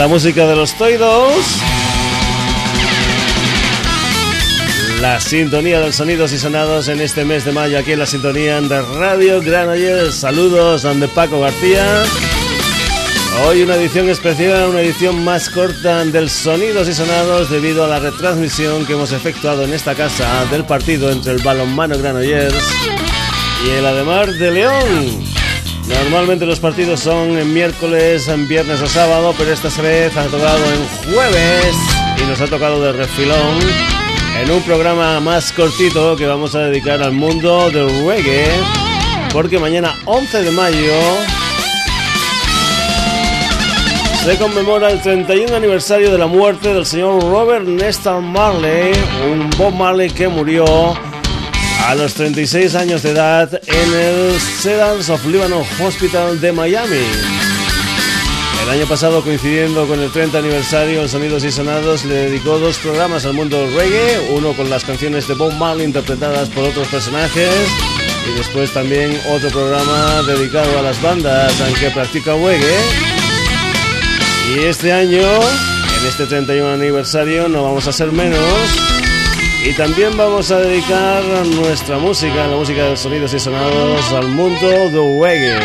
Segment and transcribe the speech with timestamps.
[0.00, 1.44] la música de los Toidos.
[5.02, 8.58] La sintonía de sonidos y sonados en este mes de mayo aquí en la sintonía
[8.62, 10.14] de Radio Granollers.
[10.14, 12.02] Saludos de Paco García.
[13.44, 17.98] Hoy una edición especial, una edición más corta del Sonidos y Sonados debido a la
[17.98, 22.54] retransmisión que hemos efectuado en esta casa del partido entre el balonmano Granollers
[23.66, 25.29] y el Ademar de León.
[25.88, 30.58] Normalmente los partidos son en miércoles, en viernes o sábado, pero esta vez ha tocado
[30.58, 31.74] en jueves
[32.22, 33.58] y nos ha tocado de refilón
[34.40, 38.48] en un programa más cortito que vamos a dedicar al mundo del reggae,
[39.32, 40.92] porque mañana 11 de mayo
[44.24, 48.92] se conmemora el 31 aniversario de la muerte del señor Robert Nesta Marley,
[49.30, 50.64] un Bob Marley que murió
[51.86, 57.04] a los 36 años de edad en el Cedars of Lebanon Hospital de Miami.
[58.62, 63.24] El año pasado, coincidiendo con el 30 aniversario, Sonidos y Sonados le dedicó dos programas
[63.24, 67.50] al mundo del reggae, uno con las canciones de Bob Marley interpretadas por otros personajes
[68.28, 72.78] y después también otro programa dedicado a las bandas en que practica reggae.
[74.54, 78.99] Y este año, en este 31 aniversario, no vamos a ser menos
[79.64, 84.68] y también vamos a dedicar nuestra música, la música de sonidos y sonados, al mundo
[84.68, 85.58] de reggae.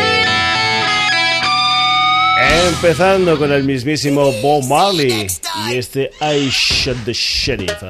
[2.68, 5.26] Empezando con el mismísimo Bob Marley
[5.68, 7.82] y este I Shot the Sheriff.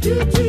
[0.00, 0.47] do, do.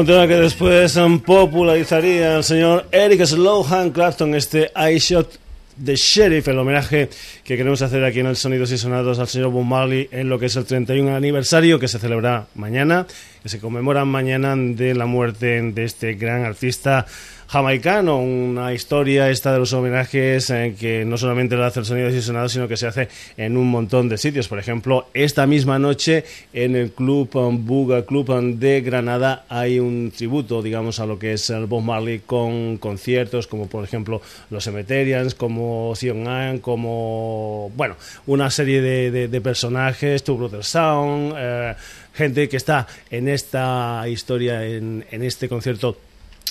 [0.00, 5.38] Un tema que después popularizaría el señor Eric Slowhan Clapton, este I Shot
[5.84, 7.10] the Sheriff, el homenaje
[7.44, 10.38] que queremos hacer aquí en el Sonidos y Sonados al señor Bob Marley en lo
[10.38, 13.06] que es el 31 aniversario que se celebra mañana,
[13.42, 17.04] que se conmemora mañana de la muerte de este gran artista
[17.50, 22.08] jamaicano, una historia esta de los homenajes eh, que no solamente lo hace el Sonido
[22.08, 24.46] y Sonado, sino que se hace en un montón de sitios.
[24.46, 30.62] Por ejemplo, esta misma noche en el Club Buga Club de Granada hay un tributo,
[30.62, 35.34] digamos, a lo que es el Bob Marley con conciertos como por ejemplo los Cemeterians,
[35.34, 37.96] como Sion Ann, como, bueno,
[38.28, 41.74] una serie de, personajes, Two Brother Sound, eh,
[42.14, 45.96] gente que está en esta historia, en, en este concierto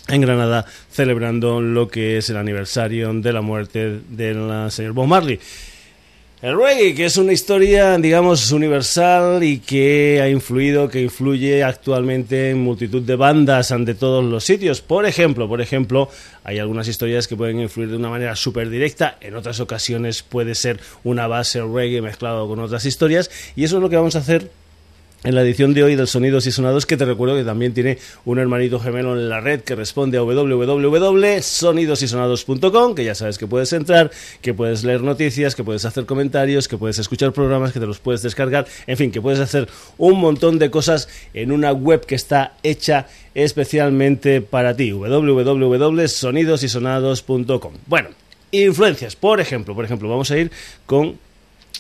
[0.10, 5.40] en Granada celebrando lo que es el aniversario de la muerte del señor Bob Marley.
[6.42, 12.52] El reggae, que es una historia, digamos, universal y que ha influido, que influye actualmente
[12.52, 14.80] en multitud de bandas ante todos los sitios.
[14.80, 16.10] Por ejemplo, por ejemplo,
[16.46, 20.56] hay algunas historias que pueden influir de una manera súper directa, en otras ocasiones puede
[20.56, 24.20] ser una base reggae mezclado con otras historias, y eso es lo que vamos a
[24.20, 24.50] hacer
[25.24, 27.98] en la edición de hoy del Sonidos y Sonados, que te recuerdo que también tiene
[28.26, 33.74] un hermanito gemelo en la red que responde a www.sonidosysonados.com, que ya sabes que puedes
[33.74, 34.12] entrar,
[34.42, 38.00] que puedes leer noticias, que puedes hacer comentarios, que puedes escuchar programas, que te los
[38.00, 42.16] puedes descargar, en fin, que puedes hacer un montón de cosas en una web que
[42.16, 47.74] está hecha especialmente para ti, www.sonidosysonados.com.
[47.88, 48.10] Bueno,
[48.52, 50.52] influencias, por ejemplo, por ejemplo, vamos a ir
[50.86, 51.18] con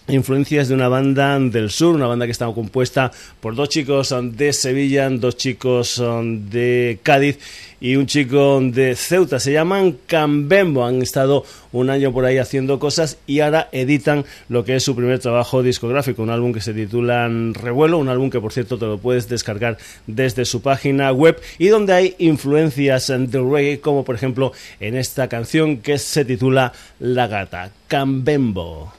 [0.10, 4.54] influencias de una banda del sur, una banda que estaba compuesta por dos chicos de
[4.54, 6.02] Sevilla, dos chicos
[6.50, 7.40] de Cádiz
[7.82, 9.40] y un chico de Ceuta.
[9.40, 10.86] Se llaman Cambembo.
[10.86, 14.96] Han estado un año por ahí haciendo cosas y ahora editan lo que es su
[14.96, 18.86] primer trabajo discográfico, un álbum que se titula Revuelo, un álbum que por cierto te
[18.86, 19.78] lo puedes descargar
[20.08, 25.28] desde su página web y donde hay influencias de reggae como por ejemplo en esta
[25.28, 27.72] canción que se titula La Gata.
[27.88, 28.99] Cambembo.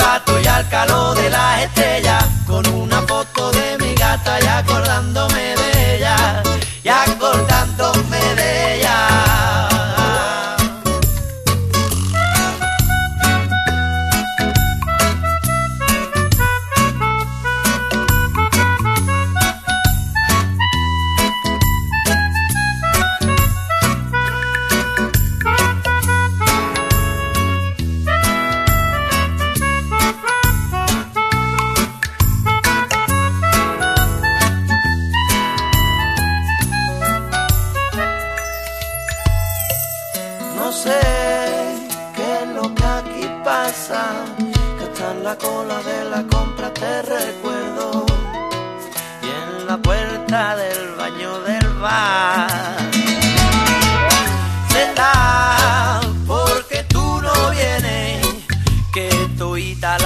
[0.71, 5.27] zócalo de las estrellas, con una foto de mi gata y acordando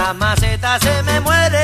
[0.06, 1.55] la maceta se me muere.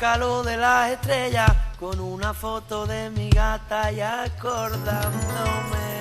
[0.00, 5.99] Calor de las estrellas, con una foto de mi gata y acordándome.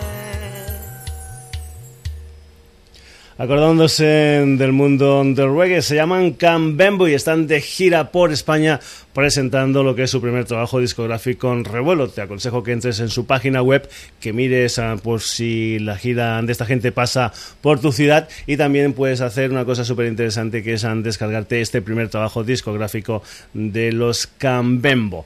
[3.40, 5.82] Acordándose del mundo del reggae.
[5.82, 8.82] Se llaman Cambembo y están de gira por España
[9.14, 12.10] presentando lo que es su primer trabajo discográfico en revuelo.
[12.10, 16.42] Te aconsejo que entres en su página web, que mires ah, por si la gira
[16.42, 17.32] de esta gente pasa
[17.62, 21.62] por tu ciudad y también puedes hacer una cosa súper interesante que es ah, descargarte
[21.62, 25.26] este primer trabajo discográfico de los Cambembo.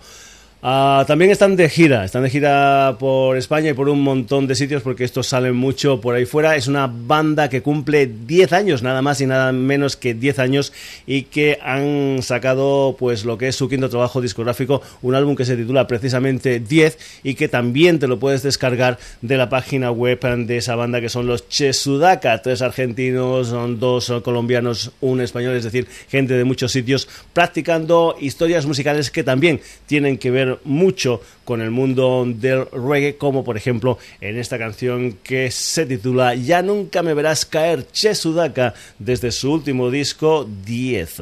[0.66, 4.56] Uh, también están de gira, están de gira por España y por un montón de
[4.56, 6.56] sitios porque estos salen mucho por ahí fuera.
[6.56, 10.72] Es una banda que cumple 10 años, nada más y nada menos que 10 años
[11.06, 15.44] y que han sacado pues lo que es su quinto trabajo discográfico, un álbum que
[15.44, 20.22] se titula precisamente 10 y que también te lo puedes descargar de la página web
[20.22, 25.90] de esa banda que son los Chesudaka, tres argentinos, dos colombianos, un español, es decir,
[26.08, 31.72] gente de muchos sitios practicando historias musicales que también tienen que ver mucho con el
[31.72, 37.14] mundo del reggae, como por ejemplo en esta canción que se titula Ya nunca me
[37.14, 41.22] verás caer, Che Sudaka, desde su último disco 10.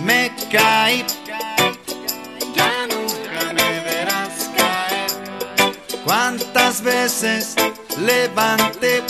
[0.00, 1.04] Me caí.
[2.54, 5.10] Ya nunca me verás caer.
[6.04, 7.54] ¿Cuántas veces
[7.98, 9.02] levanté?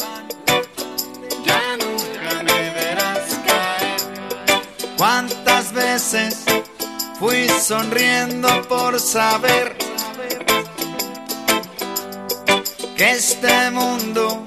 [1.45, 4.01] Ya nunca me verás caer.
[4.97, 6.45] ¿Cuántas veces
[7.19, 9.77] fui sonriendo por saber
[12.97, 14.45] que este mundo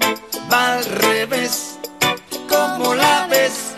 [0.50, 1.76] va al revés?
[2.48, 3.69] como la ves?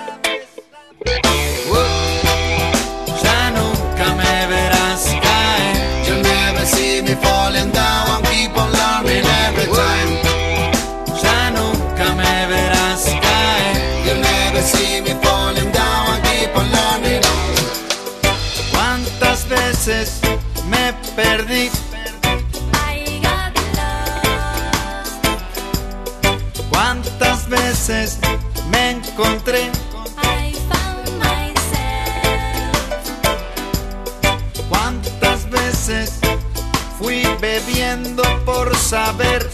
[36.96, 39.50] Fui bebiendo por saber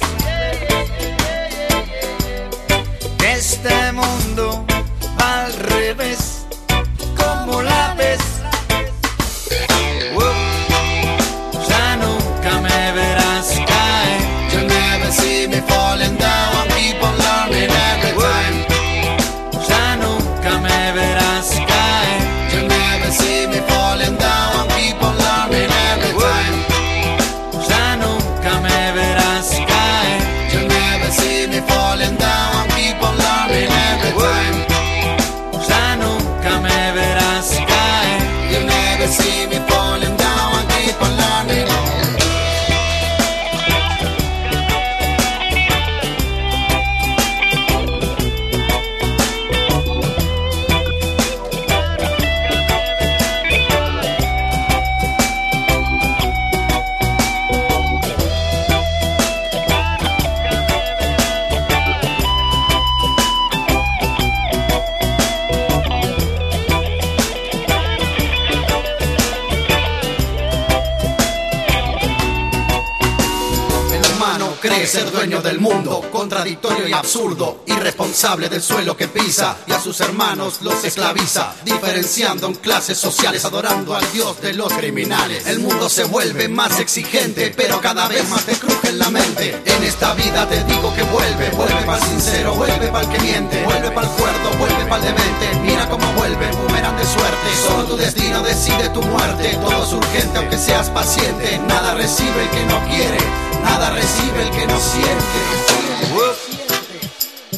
[76.92, 82.98] absurdo, irresponsable del suelo que pisa y a sus hermanos los esclaviza, diferenciando en clases
[82.98, 85.46] sociales, adorando al dios de los criminales.
[85.46, 89.60] El mundo se vuelve más exigente, pero cada vez más te cruje en la mente.
[89.64, 93.64] En esta vida te digo que vuelve, vuelve para sincero, vuelve para el que miente,
[93.64, 95.60] vuelve para el cuerdo, vuelve para el demente.
[95.62, 97.48] Mira cómo vuelve, boomerang de suerte.
[97.66, 99.58] Solo tu destino decide tu muerte.
[99.60, 101.58] Todo es urgente, aunque seas paciente.
[101.66, 103.18] Nada recibe el que no quiere,
[103.62, 106.57] nada recibe el que no siente.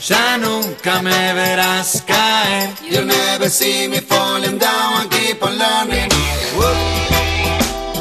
[0.09, 2.71] Ya nunca me verás caer.
[2.91, 6.09] You never see me falling down and keep on learning.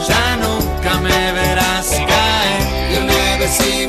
[0.07, 2.93] Ya nunca me verás caer.
[2.93, 3.88] You never see me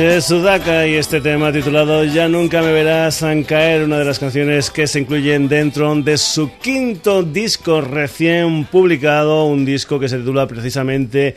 [0.00, 4.70] Che Sudaka y este tema titulado Ya nunca me verás caer, una de las canciones
[4.70, 10.46] que se incluyen dentro de su quinto disco recién publicado, un disco que se titula
[10.48, 11.36] precisamente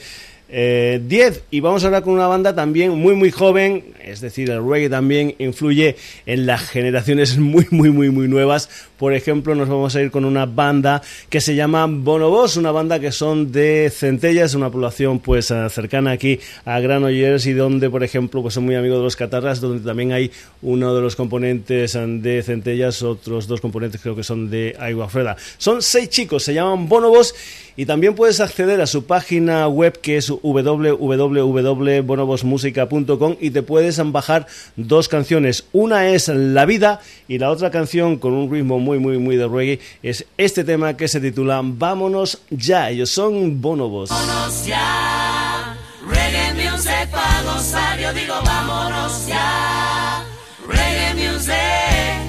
[0.55, 4.63] eh, 10 y vamos ahora con una banda también muy muy joven, es decir, el
[4.63, 5.95] reggae también influye
[6.27, 8.69] en las generaciones muy muy muy muy nuevas.
[8.99, 12.99] Por ejemplo, nos vamos a ir con una banda que se llama Bonobos, una banda
[12.99, 18.03] que son de Centellas, una población pues eh, cercana aquí a Granollers y donde, por
[18.03, 21.95] ejemplo, pues son muy amigos de los Catarras, donde también hay uno de los componentes
[21.95, 25.35] eh, de Centellas, otros dos componentes creo que son de Agua Freda.
[25.57, 27.33] Son seis chicos, se llaman Bonobos
[27.75, 34.47] y también puedes acceder a su página web que es www.bonobosmusica.com y te puedes bajar
[34.75, 35.63] dos canciones.
[35.71, 39.47] Una es La Vida y la otra canción con un ritmo muy, muy, muy de
[39.47, 42.89] reggae es este tema que se titula Vámonos ya.
[42.89, 44.09] Ellos son Bonobos.
[44.09, 45.77] Vámonos ya,
[46.07, 50.23] reggae music para gozar, yo digo vámonos ya,
[50.67, 52.19] reggae music,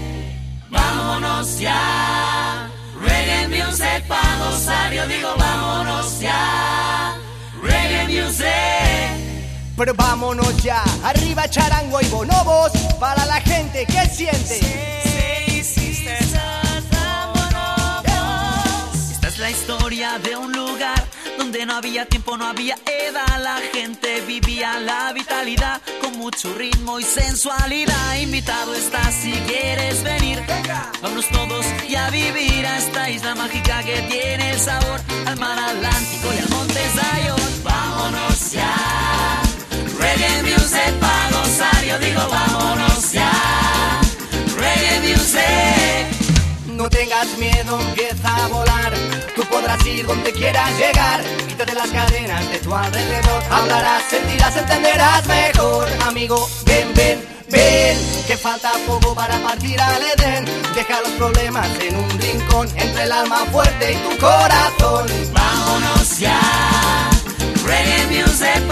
[0.70, 2.68] vámonos ya,
[3.02, 6.93] reggae music para gozar, yo digo vámonos ya.
[9.76, 14.60] Pero vámonos ya, arriba charango y bonobos, para la gente que siente.
[19.12, 21.13] Esta es la historia de un lugar
[21.64, 23.40] no había tiempo, no había edad.
[23.40, 28.16] La gente vivía la vitalidad con mucho ritmo y sensualidad.
[28.16, 30.42] Invitado estás si quieres venir.
[31.00, 35.58] Vámonos todos y a vivir a esta isla mágica que tiene el sabor al mar
[35.58, 37.62] Atlántico y al monte Zion.
[37.62, 39.42] Vámonos ya.
[39.98, 44.00] Reggae music para gozar, yo digo vámonos ya.
[44.56, 46.66] Reggae music.
[46.66, 49.13] No tengas miedo, empieza a volar.
[49.34, 51.20] Tú podrás ir donde quieras llegar.
[51.48, 53.42] Quítate las cadenas de tu alrededor.
[53.50, 55.88] Hablarás, sentirás, entenderás mejor.
[56.06, 57.98] Amigo, ven, ven, ven.
[58.26, 60.44] Que falta poco para partir al Edén.
[60.74, 62.68] Deja los problemas en un rincón.
[62.76, 65.06] Entre el alma fuerte y tu corazón.
[65.32, 66.40] Vámonos ya.
[67.66, 68.62] Reggae music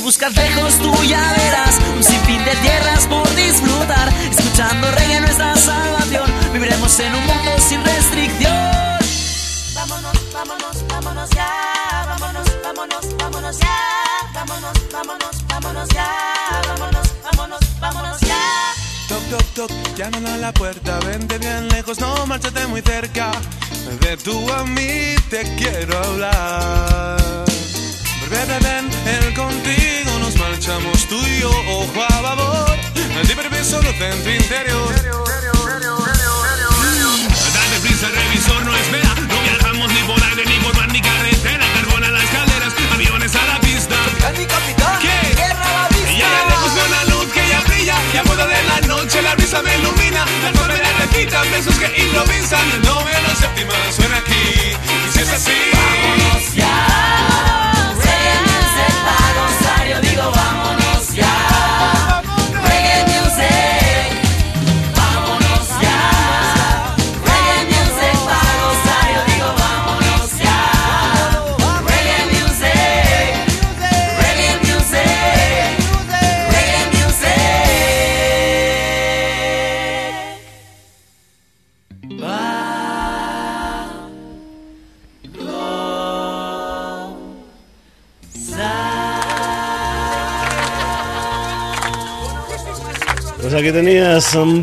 [0.00, 4.08] si buscas lejos, tú ya verás un sinfín de tierras por disfrutar.
[4.30, 8.52] Escuchando reggae nuestra salvación, viviremos en un mundo sin restricción.
[9.74, 12.06] Vámonos, vámonos, vámonos ya.
[12.08, 13.76] Vámonos, vámonos, vámonos ya.
[14.32, 16.08] Vámonos, vámonos, vámonos ya.
[16.68, 18.74] Vámonos, vámonos, vámonos ya.
[19.08, 23.32] Toc, toc, toc, llaman a la puerta, vente bien lejos, no márchate muy cerca.
[24.00, 27.49] De tú a mí te quiero hablar.
[51.60, 53.74] esos que improvisan, novena séptima
[93.40, 94.62] Pues aquí tenías um,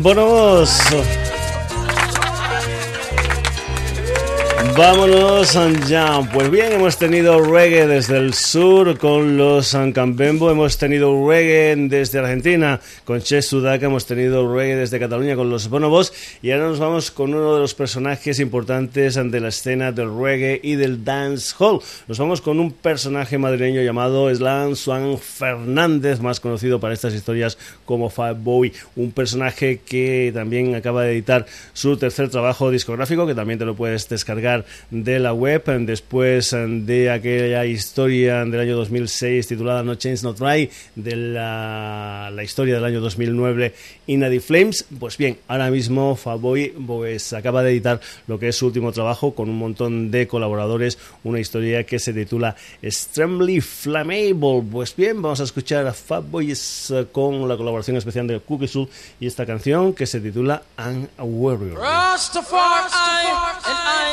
[4.78, 6.20] Vámonos ya.
[6.32, 12.20] Pues bien, hemos tenido reggae desde el sur con los Campembo, hemos tenido reggae desde
[12.20, 16.12] Argentina con Che Sudaca, hemos tenido reggae desde Cataluña con los bonobos
[16.42, 20.60] y ahora nos vamos con uno de los personajes importantes de la escena del reggae
[20.62, 21.80] y del dance hall.
[22.06, 27.58] Nos vamos con un personaje madrileño llamado Slan Swan Fernández, más conocido para estas historias
[27.84, 33.34] como Fat Boy, un personaje que también acaba de editar su tercer trabajo discográfico, que
[33.34, 39.46] también te lo puedes descargar de la web después de aquella historia del año 2006
[39.46, 43.74] titulada No Change Not Right de la, historia del año 2009
[44.06, 44.86] Inadi Flames.
[44.98, 49.34] Pues bien, ahora mismo Fatboy pues acaba de editar lo que es su último trabajo
[49.34, 54.62] con un montón de colaboradores una historia que se titula Extremely Flammable.
[54.70, 58.88] Pues bien, vamos a escuchar a Fatboy eh, con la colaboración especial de Cookie Soul
[59.20, 61.78] y esta canción que se titula I'm Warrior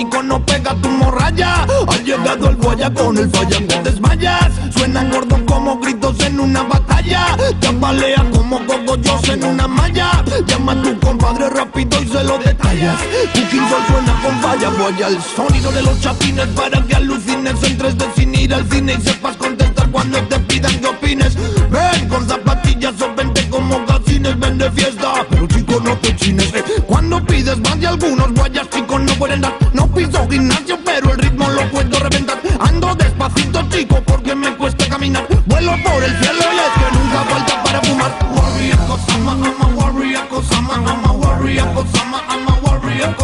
[0.00, 1.66] hidropónico, no pega tu morralla.
[1.88, 4.52] Ha llegado el guaya con el falla, te desmayas.
[4.74, 7.36] Suenan gordos como gritos en una batalla.
[7.60, 10.24] Tambalea como cogollos en una malla.
[10.46, 12.98] Llama a tu compadre rápido y se lo detallas.
[13.32, 15.08] Cooking Soul suena con falla, guaya.
[15.08, 17.62] El sonido de los chapines para que alucines.
[17.62, 21.36] Entres de sin ir al cine y sepas contestar cuando te pidan que opines.
[21.70, 25.12] Ven con zapatillas o vente como gacines, ven de fiesta.
[25.30, 26.52] Pero chico, no te chines.
[26.54, 26.64] eh.
[26.86, 29.54] Cuando pides más de algunos guayas, chicos, no pueden dar.
[29.72, 32.40] No piso gimnasio, pero el ritmo lo puedo reventar.
[32.60, 35.26] Ando despacito, chico, porque me cuesta caminar.
[35.46, 38.12] Vuelo por el cielo y es que nunca falta para fumar.
[38.34, 39.36] Warrior, cosama,
[39.76, 40.74] warrior, cosama,
[41.12, 42.22] warrior, cosama,
[42.62, 43.16] warrior,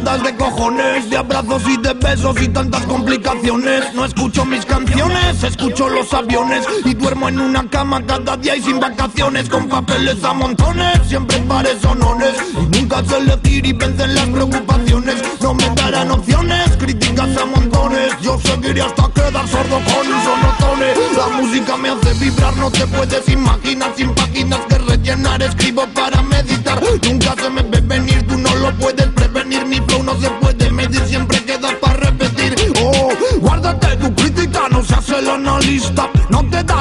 [0.00, 3.94] de cojones, de abrazos y de besos y tantas complicaciones.
[3.94, 8.62] No escucho mis canciones, escucho los aviones y duermo en una cama cada día y
[8.62, 12.34] sin vacaciones, con papeles a montones, siempre pares sonones.
[12.54, 15.16] Y nunca sé elegir y vencen las preocupaciones.
[15.42, 18.12] No me darán opciones, críticas a montones.
[18.22, 20.98] Yo seguiré hasta quedar sordo con sonotones.
[21.16, 25.42] La música me hace vibrar, no te puedes imaginar sin páginas que rellenar.
[25.42, 28.49] Escribo para meditar, nunca se me ve venir, tú no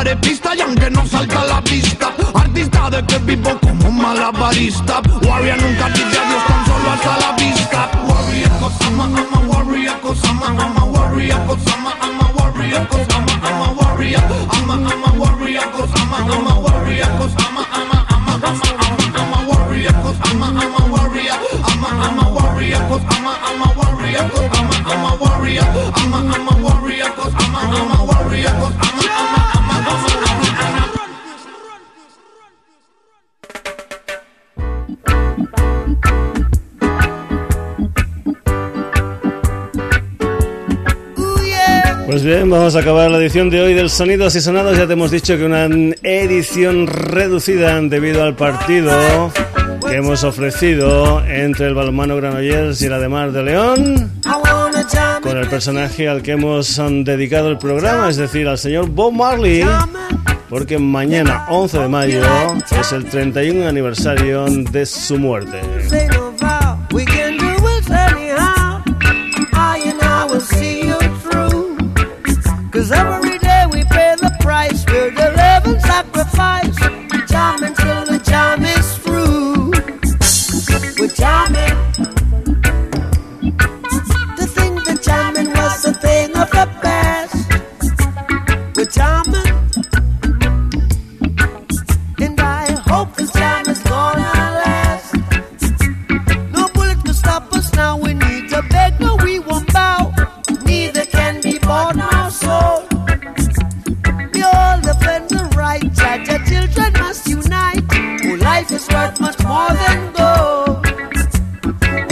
[0.09, 2.11] Daré pista y aunque no salga a la vista.
[2.33, 5.01] Artista de que vivo como un malabarista.
[5.21, 7.91] Warrior nunca dice adiós, tan solo hasta la vista.
[8.07, 11.78] Warrior, cause I'm a, warrior, cause I'm a, warrior, cause
[42.21, 44.77] Pues bien, vamos a acabar la edición de hoy del Sonidos y Sonados.
[44.77, 45.67] Ya te hemos dicho que una
[46.03, 49.31] edición reducida debido al partido
[49.87, 54.11] que hemos ofrecido entre el balonmano Granollers y la de Mar de León
[55.21, 59.65] con el personaje al que hemos dedicado el programa, es decir, al señor Bob Marley,
[60.49, 62.21] porque mañana, 11 de mayo,
[62.81, 65.61] es el 31 aniversario de su muerte.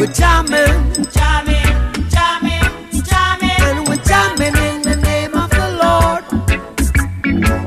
[0.07, 2.63] We're jamming, jamming, jamming,
[3.03, 6.23] jamming, and we're jamming in the name of the Lord.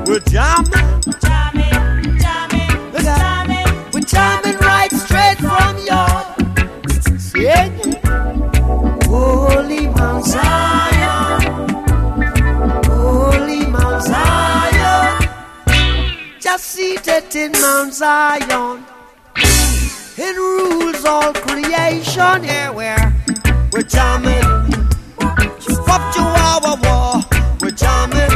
[0.07, 3.93] We're jamming, jamming, jamming, Look out.
[3.93, 6.25] We're jamming right straight from your
[7.19, 7.77] sing.
[9.05, 11.69] Holy Mount Zion,
[12.85, 15.29] Holy Mount Zion,
[16.39, 18.80] just seated in Mount Zion.
[22.21, 22.43] Creation.
[22.43, 23.13] Here we're
[23.71, 24.43] we're jamming.
[25.85, 27.23] Pop Chihuahua war.
[27.61, 28.31] We're jamming.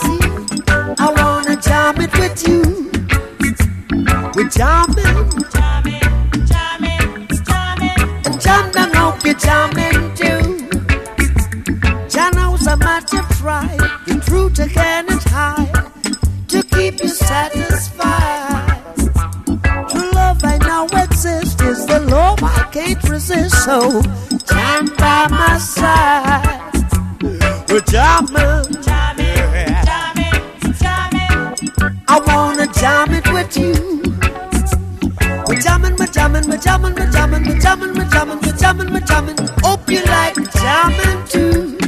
[0.00, 0.20] See,
[0.98, 2.62] I wanna jam it with you.
[4.34, 5.30] We're jamming.
[5.56, 8.00] Jamming, jamming, jamming.
[8.24, 10.68] And down, hope you're jamming too.
[12.08, 13.76] Janos a match of try.
[14.06, 15.66] The truth again is high.
[16.48, 17.59] To keep you satisfied.
[23.64, 24.00] So
[24.48, 26.72] jam by my side.
[27.68, 29.36] We're jamming, jamming,
[29.84, 32.02] jamming, jamming.
[32.08, 34.02] I wanna jam it with you.
[35.46, 39.00] We're jamming, we're jamming, we're jamming, we're jamming, we're jamming, we're jamming, we're jamming, we're
[39.00, 39.36] jamming.
[39.62, 41.79] Hope you like jamming too.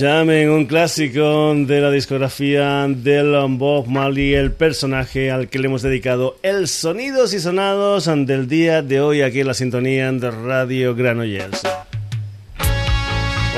[0.00, 5.82] Jamming, un clásico de la discografía del Bob Marley, el personaje al que le hemos
[5.82, 10.94] dedicado el sonidos y sonados del día de hoy aquí en la sintonía de Radio
[10.94, 11.60] Granollers.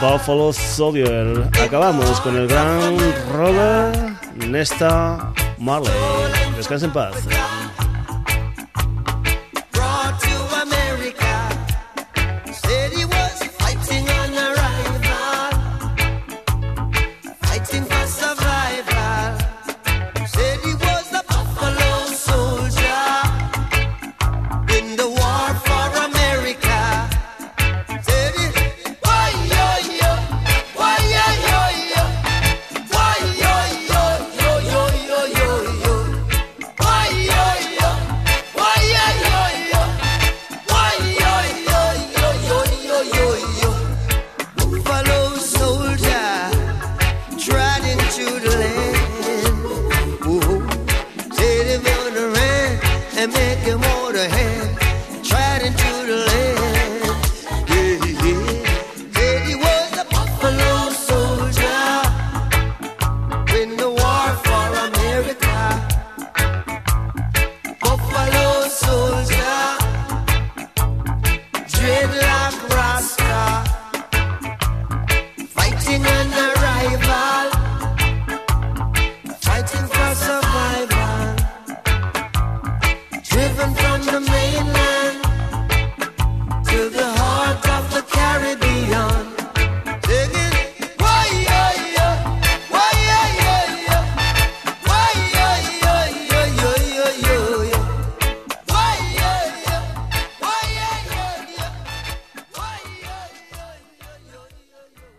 [0.00, 1.48] Buffalo Soldier.
[1.62, 2.96] Acabamos con el gran
[3.32, 5.90] Robert Nesta Marley.
[6.56, 7.16] Descansa en paz.